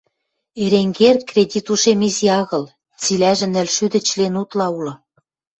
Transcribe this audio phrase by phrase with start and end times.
[0.63, 2.63] Эренгер кредит ушем изи агыл,
[3.01, 4.93] цилӓжӹ нӹлшӱдӹ член утла улы.